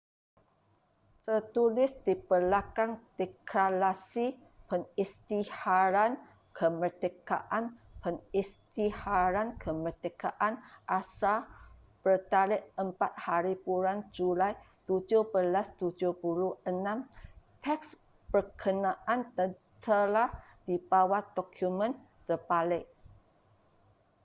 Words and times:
tertulis 1.29 1.91
di 2.05 2.13
belakang 2.29 2.91
deklarasi 3.21 4.25
pengisytiharan 4.69 6.11
kemerdekaan 6.59 7.63
pengisytiharan 8.03 9.47
kemerdekaan 9.63 10.53
asal 11.01 11.37
bertarikh 12.03 12.65
4hb 13.01 13.53
julai 14.15 14.53
1776 14.89 16.17
teks 17.63 17.89
berkenaan 18.33 19.19
tertera 19.37 20.25
di 20.67 20.75
bawah 20.91 21.21
dokumen 21.35 21.91
terbalik 22.27 22.85